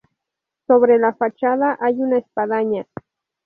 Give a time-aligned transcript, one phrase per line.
[0.65, 2.87] Sobre la fachada hay una espadaña.